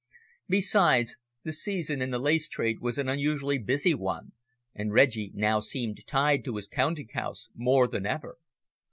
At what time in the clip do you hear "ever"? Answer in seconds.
8.07-8.39